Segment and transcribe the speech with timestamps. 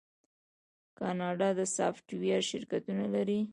[0.99, 3.39] کاناډا د سافټویر شرکتونه لري.